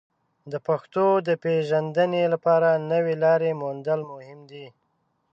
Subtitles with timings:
[0.51, 4.65] د پښتو د پیژندنې لپاره نوې لارې موندل مهم دي.